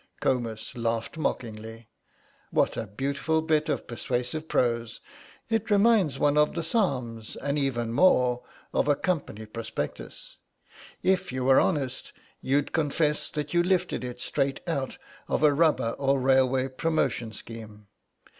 [0.19, 1.87] Comus laughed mockingly.
[2.49, 4.99] "What a beautiful bit of persuasive prose;
[5.47, 8.41] it reminds one of the Psalms and even more
[8.73, 10.37] of a company prospectus.
[11.03, 15.91] If you were honest you'd confess that you lifted it straight out of a rubber
[15.99, 17.85] or railway promotion scheme.